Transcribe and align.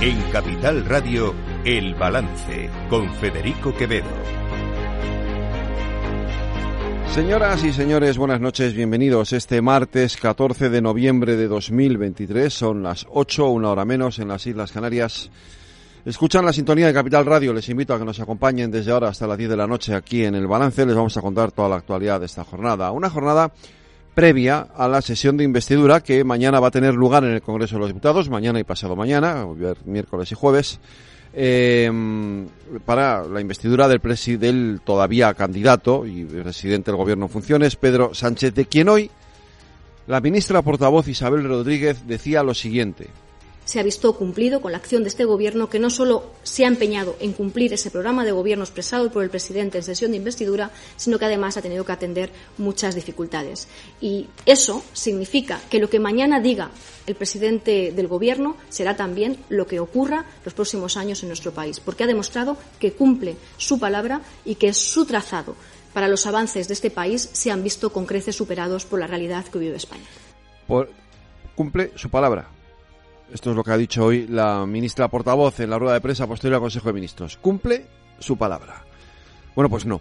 En 0.00 0.20
Capital 0.32 0.84
Radio, 0.84 1.34
El 1.64 1.94
Balance, 1.94 2.68
con 2.90 3.10
Federico 3.14 3.74
Quevedo. 3.74 4.04
Señoras 7.14 7.64
y 7.64 7.72
señores, 7.72 8.18
buenas 8.18 8.40
noches, 8.40 8.74
bienvenidos. 8.74 9.32
Este 9.32 9.62
martes 9.62 10.16
14 10.16 10.68
de 10.68 10.82
noviembre 10.82 11.36
de 11.36 11.48
2023 11.48 12.52
son 12.52 12.82
las 12.82 13.06
8, 13.08 13.48
una 13.48 13.70
hora 13.70 13.84
menos 13.84 14.18
en 14.18 14.28
las 14.28 14.46
Islas 14.46 14.72
Canarias. 14.72 15.30
Escuchan 16.04 16.44
la 16.44 16.52
sintonía 16.52 16.88
de 16.88 16.92
Capital 16.92 17.24
Radio, 17.24 17.54
les 17.54 17.68
invito 17.68 17.94
a 17.94 17.98
que 17.98 18.04
nos 18.04 18.20
acompañen 18.20 18.70
desde 18.70 18.90
ahora 18.90 19.08
hasta 19.08 19.26
las 19.26 19.38
10 19.38 19.50
de 19.50 19.56
la 19.56 19.66
noche 19.66 19.94
aquí 19.94 20.24
en 20.24 20.34
el 20.34 20.46
balance, 20.46 20.84
les 20.84 20.96
vamos 20.96 21.16
a 21.16 21.22
contar 21.22 21.52
toda 21.52 21.68
la 21.68 21.76
actualidad 21.76 22.20
de 22.20 22.26
esta 22.26 22.44
jornada. 22.44 22.90
Una 22.90 23.08
jornada 23.08 23.52
previa 24.14 24.68
a 24.74 24.88
la 24.88 25.02
sesión 25.02 25.36
de 25.36 25.44
investidura 25.44 26.00
que 26.00 26.24
mañana 26.24 26.60
va 26.60 26.68
a 26.68 26.70
tener 26.70 26.94
lugar 26.94 27.24
en 27.24 27.32
el 27.32 27.42
Congreso 27.42 27.76
de 27.76 27.80
los 27.80 27.88
Diputados, 27.88 28.30
mañana 28.30 28.60
y 28.60 28.64
pasado 28.64 28.96
mañana, 28.96 29.46
miércoles 29.84 30.30
y 30.30 30.34
jueves, 30.34 30.78
eh, 31.34 31.90
para 32.84 33.24
la 33.24 33.40
investidura 33.40 33.88
del, 33.88 34.00
del 34.38 34.80
todavía 34.84 35.34
candidato 35.34 36.06
y 36.06 36.24
presidente 36.24 36.90
del 36.90 36.98
Gobierno 36.98 37.26
en 37.26 37.30
funciones, 37.30 37.76
Pedro 37.76 38.14
Sánchez, 38.14 38.54
de 38.54 38.66
quien 38.66 38.88
hoy 38.88 39.10
la 40.06 40.20
ministra 40.20 40.62
portavoz 40.62 41.08
Isabel 41.08 41.44
Rodríguez 41.44 42.06
decía 42.06 42.42
lo 42.42 42.54
siguiente 42.54 43.08
se 43.64 43.80
ha 43.80 43.82
visto 43.82 44.12
cumplido 44.14 44.60
con 44.60 44.72
la 44.72 44.78
acción 44.78 45.02
de 45.02 45.08
este 45.08 45.24
Gobierno, 45.24 45.70
que 45.70 45.78
no 45.78 45.90
solo 45.90 46.30
se 46.42 46.64
ha 46.64 46.68
empeñado 46.68 47.16
en 47.20 47.32
cumplir 47.32 47.72
ese 47.72 47.90
programa 47.90 48.24
de 48.24 48.32
Gobierno 48.32 48.64
expresado 48.64 49.10
por 49.10 49.24
el 49.24 49.30
presidente 49.30 49.78
en 49.78 49.84
sesión 49.84 50.10
de 50.10 50.18
investidura, 50.18 50.70
sino 50.96 51.18
que 51.18 51.24
además 51.24 51.56
ha 51.56 51.62
tenido 51.62 51.84
que 51.84 51.92
atender 51.92 52.30
muchas 52.58 52.94
dificultades. 52.94 53.68
Y 54.00 54.28
eso 54.46 54.82
significa 54.92 55.60
que 55.70 55.78
lo 55.78 55.88
que 55.88 55.98
mañana 55.98 56.40
diga 56.40 56.70
el 57.06 57.14
presidente 57.14 57.92
del 57.92 58.08
Gobierno 58.08 58.56
será 58.68 58.96
también 58.96 59.38
lo 59.48 59.66
que 59.66 59.80
ocurra 59.80 60.24
los 60.44 60.54
próximos 60.54 60.96
años 60.96 61.22
en 61.22 61.28
nuestro 61.28 61.52
país, 61.52 61.80
porque 61.80 62.04
ha 62.04 62.08
demostrado 62.08 62.56
que 62.78 62.92
cumple 62.92 63.36
su 63.56 63.78
palabra 63.78 64.20
y 64.44 64.56
que 64.56 64.72
su 64.72 65.06
trazado 65.06 65.54
para 65.92 66.08
los 66.08 66.26
avances 66.26 66.66
de 66.68 66.74
este 66.74 66.90
país 66.90 67.30
se 67.32 67.50
han 67.50 67.62
visto 67.62 67.92
con 67.92 68.04
creces 68.04 68.36
superados 68.36 68.84
por 68.84 68.98
la 68.98 69.06
realidad 69.06 69.44
que 69.46 69.58
vive 69.58 69.76
España. 69.76 70.04
cumple 71.54 71.92
su 71.94 72.10
palabra 72.10 72.53
esto 73.32 73.50
es 73.50 73.56
lo 73.56 73.64
que 73.64 73.72
ha 73.72 73.76
dicho 73.76 74.04
hoy 74.04 74.26
la 74.26 74.66
ministra 74.66 75.08
portavoz 75.08 75.60
en 75.60 75.70
la 75.70 75.78
rueda 75.78 75.94
de 75.94 76.00
prensa 76.00 76.26
posterior 76.26 76.56
al 76.56 76.60
Consejo 76.60 76.88
de 76.88 76.92
Ministros. 76.94 77.36
¿Cumple 77.38 77.86
su 78.18 78.36
palabra? 78.36 78.84
Bueno, 79.54 79.68
pues 79.68 79.86
no. 79.86 80.00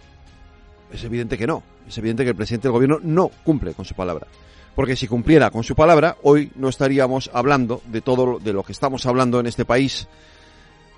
Es 0.92 1.04
evidente 1.04 1.38
que 1.38 1.48
no. 1.48 1.64
Es 1.88 1.98
evidente 1.98 2.24
que 2.24 2.30
el 2.30 2.36
presidente 2.36 2.68
del 2.68 2.74
gobierno 2.74 3.00
no 3.02 3.30
cumple 3.44 3.74
con 3.74 3.86
su 3.86 3.96
palabra. 3.96 4.28
Porque 4.76 4.96
si 4.96 5.08
cumpliera 5.08 5.52
con 5.52 5.64
su 5.64 5.76
palabra, 5.76 6.18
hoy 6.24 6.52
no 6.56 6.70
estaríamos 6.70 7.30
hablando 7.34 7.82
de 7.88 8.02
todo 8.02 8.40
de 8.40 8.54
lo 8.54 8.64
que 8.64 8.72
estamos 8.72 9.06
hablando 9.06 9.40
en 9.40 9.46
este 9.46 9.66
país, 9.66 10.08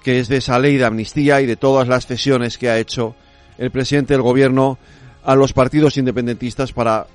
que 0.03 0.20
es 0.20 0.28
de 0.28 0.38
esa 0.38 0.59
ley 0.59 0.78
de 0.78 0.86
amnistía 0.86 1.42
y 1.42 1.46
de 1.46 1.56
todas 1.58 1.88
las 1.88 2.06
cesiones 2.06 2.58
que 2.58 2.70
ha 2.70 2.78
hecho 2.80 3.16
el 3.58 3.72
presidente 3.72 4.14
del 4.14 4.22
gobierno 4.22 4.78
a 5.23 5.36
los 5.36 5.53
partidos 5.53 5.98
independentistas 5.98 6.72
para, 6.72 7.08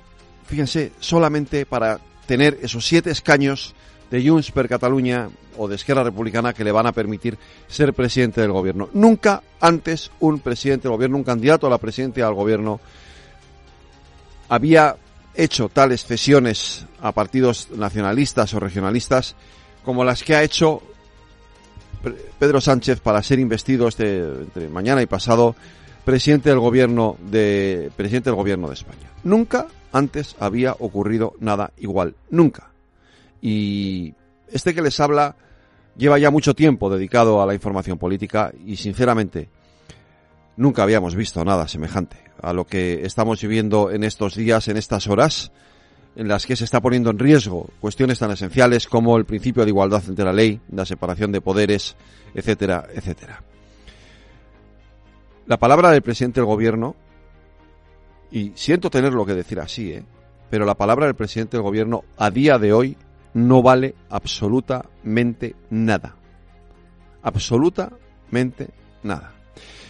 fíjense, 0.45 0.91
solamente 0.99 1.65
para 1.65 1.99
tener 2.25 2.59
esos 2.61 2.85
siete 2.85 3.09
escaños 3.11 3.73
de 4.11 4.27
Junts 4.27 4.51
per 4.51 4.67
Cataluña 4.67 5.29
o 5.57 5.67
de 5.67 5.75
Esquerra 5.75 6.03
Republicana 6.03 6.53
que 6.53 6.63
le 6.63 6.71
van 6.71 6.85
a 6.85 6.91
permitir 6.91 7.37
ser 7.67 7.93
presidente 7.93 8.41
del 8.41 8.51
gobierno. 8.51 8.89
Nunca 8.93 9.41
antes 9.59 10.11
un 10.19 10.39
presidente 10.39 10.83
del 10.83 10.97
gobierno, 10.97 11.17
un 11.17 11.23
candidato 11.23 11.65
a 11.65 11.69
la 11.69 11.77
presidencia 11.77 12.25
del 12.25 12.35
gobierno, 12.35 12.79
había 14.49 14.97
hecho 15.33 15.69
tales 15.69 16.05
cesiones 16.05 16.85
a 17.01 17.13
partidos 17.13 17.69
nacionalistas 17.71 18.53
o 18.53 18.59
regionalistas 18.59 19.35
como 19.85 20.03
las 20.03 20.23
que 20.23 20.35
ha 20.35 20.43
hecho 20.43 20.83
Pedro 22.37 22.59
Sánchez 22.59 22.99
para 22.99 23.23
ser 23.23 23.39
investido 23.39 23.87
este 23.87 24.19
entre 24.19 24.67
mañana 24.67 25.01
y 25.01 25.05
pasado 25.05 25.55
presidente 26.03 26.49
del 26.49 26.59
gobierno 26.59 27.15
de 27.19 27.91
presidente 27.95 28.29
del 28.29 28.35
gobierno 28.35 28.67
de 28.67 28.73
España. 28.73 29.09
Nunca 29.23 29.67
antes 29.93 30.35
había 30.39 30.73
ocurrido 30.79 31.33
nada 31.39 31.71
igual, 31.77 32.15
nunca. 32.29 32.70
Y 33.41 34.13
este 34.49 34.73
que 34.73 34.81
les 34.81 34.99
habla 34.99 35.35
lleva 35.97 36.19
ya 36.19 36.31
mucho 36.31 36.53
tiempo 36.53 36.89
dedicado 36.89 37.41
a 37.41 37.45
la 37.45 37.53
información 37.53 37.97
política 37.97 38.51
y 38.65 38.77
sinceramente 38.77 39.49
nunca 40.57 40.83
habíamos 40.83 41.15
visto 41.15 41.43
nada 41.43 41.67
semejante 41.67 42.17
a 42.41 42.53
lo 42.53 42.65
que 42.65 43.05
estamos 43.05 43.41
viviendo 43.41 43.91
en 43.91 44.03
estos 44.03 44.35
días, 44.35 44.67
en 44.67 44.77
estas 44.77 45.07
horas, 45.07 45.51
en 46.15 46.27
las 46.27 46.45
que 46.45 46.55
se 46.55 46.65
está 46.65 46.81
poniendo 46.81 47.09
en 47.09 47.19
riesgo 47.19 47.69
cuestiones 47.79 48.19
tan 48.19 48.31
esenciales 48.31 48.87
como 48.87 49.17
el 49.17 49.25
principio 49.25 49.63
de 49.63 49.69
igualdad 49.69 50.03
ante 50.07 50.23
la 50.23 50.33
ley, 50.33 50.59
la 50.71 50.85
separación 50.85 51.31
de 51.31 51.41
poderes, 51.41 51.95
etcétera, 52.33 52.87
etcétera. 52.93 53.43
La 55.45 55.57
palabra 55.57 55.91
del 55.91 56.01
presidente 56.01 56.39
del 56.39 56.47
gobierno, 56.47 56.95
y 58.31 58.51
siento 58.55 58.89
tenerlo 58.89 59.25
que 59.25 59.33
decir 59.33 59.59
así, 59.59 59.91
¿eh? 59.91 60.03
pero 60.49 60.65
la 60.65 60.75
palabra 60.75 61.05
del 61.05 61.15
presidente 61.15 61.57
del 61.57 61.63
gobierno 61.63 62.03
a 62.17 62.29
día 62.29 62.57
de 62.57 62.73
hoy 62.73 62.97
no 63.33 63.61
vale 63.61 63.95
absolutamente 64.09 65.55
nada. 65.69 66.15
Absolutamente 67.23 68.69
nada. 69.03 69.33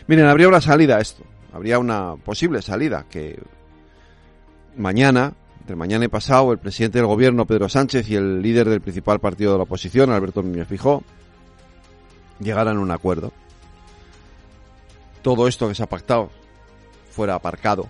Miren, 0.08 0.26
habría 0.26 0.48
una 0.48 0.62
salida 0.62 0.98
a 0.98 1.02
esto. 1.02 1.24
Habría 1.54 1.80
una 1.80 2.16
posible 2.16 2.62
salida 2.62 3.06
que 3.10 3.40
mañana, 4.78 5.34
entre 5.60 5.76
mañana 5.76 6.06
y 6.06 6.08
pasado, 6.08 6.52
el 6.52 6.60
presidente 6.60 7.00
del 7.00 7.08
gobierno, 7.08 7.46
Pedro 7.46 7.68
Sánchez, 7.68 8.10
y 8.10 8.16
el 8.16 8.42
líder 8.42 8.70
del 8.70 8.82
principal 8.82 9.20
partido 9.20 9.54
de 9.54 9.58
la 9.58 9.64
oposición, 9.64 10.12
Alberto 10.12 10.42
Núñez 10.42 10.68
Fijó, 10.68 11.04
llegaran 12.40 12.78
a 12.78 12.80
un 12.80 12.92
acuerdo. 12.92 13.32
Todo 15.22 15.48
esto 15.48 15.68
que 15.68 15.76
se 15.76 15.84
ha 15.84 15.90
pactado 15.90 16.30
fuera 17.12 17.36
aparcado 17.36 17.88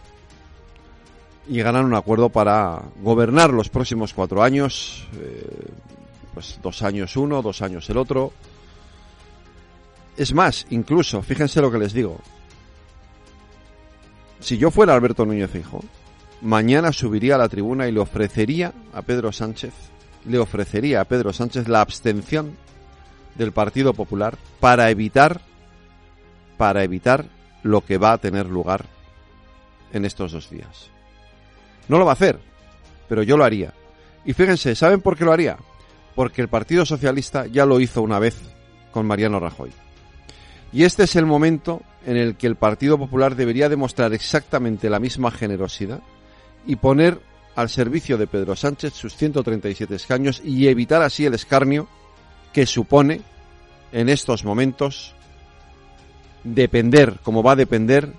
llegarán 1.48 1.84
a 1.84 1.88
un 1.88 1.96
acuerdo 1.96 2.30
para 2.30 2.82
gobernar 3.02 3.52
los 3.52 3.70
próximos 3.70 4.14
cuatro 4.14 4.44
años, 4.44 5.08
eh, 5.20 5.68
pues 6.34 6.60
dos 6.62 6.82
años 6.82 7.16
uno, 7.18 7.42
dos 7.42 7.62
años 7.62 7.90
el 7.90 7.98
otro. 7.98 8.32
Es 10.18 10.34
más, 10.34 10.66
incluso, 10.70 11.22
fíjense 11.22 11.62
lo 11.62 11.72
que 11.72 11.80
les 11.80 11.94
digo. 11.94 12.20
Si 14.40 14.58
yo 14.58 14.72
fuera 14.72 14.94
Alberto 14.94 15.26
Núñez 15.26 15.54
Hijo, 15.56 15.84
mañana 16.42 16.92
subiría 16.92 17.36
a 17.36 17.38
la 17.38 17.50
tribuna 17.50 17.88
y 17.88 17.92
le 17.92 18.00
ofrecería 18.00 18.74
a 18.94 19.02
Pedro 19.04 19.32
Sánchez, 19.32 19.74
le 20.26 20.40
ofrecería 20.40 21.02
a 21.02 21.06
Pedro 21.06 21.32
Sánchez 21.32 21.68
la 21.68 21.82
abstención 21.82 22.58
del 23.36 23.52
Partido 23.52 23.94
Popular 23.94 24.38
para 24.60 24.90
evitar, 24.90 25.42
para 26.58 26.84
evitar 26.84 27.26
lo 27.64 27.82
que 27.82 27.98
va 27.98 28.14
a 28.14 28.18
tener 28.18 28.48
lugar 28.48 28.86
en 29.94 30.06
estos 30.06 30.32
dos 30.32 30.50
días. 30.50 30.90
No 31.88 31.98
lo 31.98 32.06
va 32.06 32.12
a 32.12 32.14
hacer, 32.14 32.40
pero 33.10 33.24
yo 33.24 33.38
lo 33.38 33.44
haría. 33.44 33.74
Y 34.26 34.34
fíjense, 34.34 34.76
¿saben 34.76 35.02
por 35.02 35.18
qué 35.18 35.26
lo 35.26 35.34
haría? 35.34 35.58
Porque 36.16 36.42
el 36.42 36.48
Partido 36.48 36.86
Socialista 36.86 37.48
ya 37.48 37.66
lo 37.66 37.80
hizo 37.80 38.02
una 38.02 38.20
vez 38.20 38.38
con 38.92 39.06
Mariano 39.06 39.40
Rajoy. 39.40 39.72
Y 40.74 40.84
este 40.84 41.04
es 41.04 41.16
el 41.16 41.26
momento 41.26 41.82
en 42.06 42.18
el 42.18 42.36
que 42.36 42.48
el 42.48 42.56
Partido 42.56 42.98
Popular 42.98 43.36
debería 43.36 43.70
demostrar 43.70 44.14
exactamente 44.14 44.90
la 44.90 45.00
misma 45.00 45.32
generosidad 45.32 46.02
y 46.66 46.76
poner 46.78 47.20
al 47.56 47.70
servicio 47.70 48.18
de 48.18 48.28
Pedro 48.28 48.56
Sánchez 48.56 48.94
sus 48.94 49.16
137 49.16 49.96
escaños 49.96 50.42
y 50.44 50.68
evitar 50.68 51.02
así 51.02 51.26
el 51.26 51.34
escarnio 51.34 51.88
que 52.54 52.66
supone 52.66 53.22
en 53.92 54.10
estos 54.10 54.46
momentos 54.46 55.14
depender, 56.44 57.20
como 57.24 57.44
va 57.44 57.54
a 57.54 57.58
depender, 57.58 58.14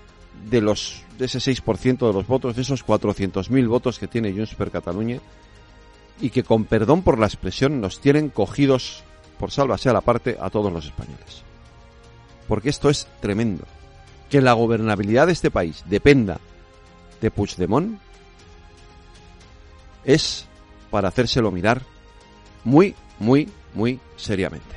de 0.49 0.61
los 0.61 1.03
de 1.17 1.25
ese 1.25 1.39
6% 1.39 2.07
de 2.07 2.13
los 2.13 2.27
votos, 2.27 2.55
de 2.55 2.61
esos 2.63 2.85
400.000 2.85 3.67
votos 3.67 3.99
que 3.99 4.07
tiene 4.07 4.31
Junts 4.31 4.55
per 4.55 4.71
Cataluña 4.71 5.19
y 6.19 6.29
que 6.29 6.43
con 6.43 6.65
perdón 6.65 7.01
por 7.01 7.19
la 7.19 7.27
expresión 7.27 7.81
nos 7.81 7.99
tienen 7.99 8.29
cogidos 8.29 9.03
por 9.39 9.51
sálvase 9.51 9.89
a 9.89 9.93
la 9.93 10.01
parte 10.01 10.37
a 10.39 10.49
todos 10.49 10.71
los 10.71 10.85
españoles. 10.85 11.43
Porque 12.47 12.69
esto 12.69 12.89
es 12.89 13.07
tremendo. 13.21 13.65
Que 14.29 14.41
la 14.41 14.53
gobernabilidad 14.53 15.27
de 15.27 15.33
este 15.33 15.51
país 15.51 15.83
dependa 15.87 16.39
de 17.21 17.31
Puigdemont 17.31 17.99
es 20.03 20.47
para 20.89 21.09
hacérselo 21.09 21.51
mirar 21.51 21.81
muy, 22.63 22.95
muy, 23.19 23.49
muy 23.73 23.99
seriamente. 24.15 24.75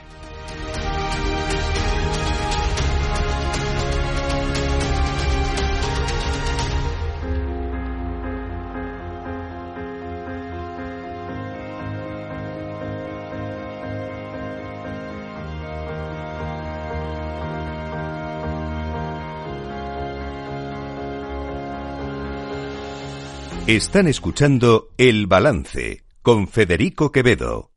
Están 23.67 24.07
escuchando 24.07 24.91
El 24.97 25.27
Balance 25.27 26.05
con 26.23 26.47
Federico 26.47 27.11
Quevedo. 27.11 27.76